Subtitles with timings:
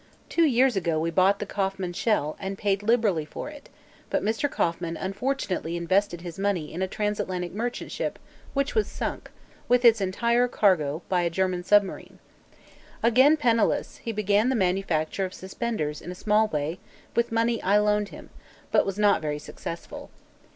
[0.29, 3.69] Two years ago we bought the Kauffman shell, and paid liberally for it,
[4.09, 4.49] but Mr.
[4.49, 8.17] Kauffman unfortunately invested his money in a transatlantic merchant ship
[8.55, 9.29] which was sunk,
[9.67, 12.17] with its entire cargo, by a German submarine.
[13.03, 16.79] Again penniless, he began the manufacture of suspenders, in a small way,
[17.15, 18.31] with money I loaned him,
[18.71, 20.09] but was not very successful.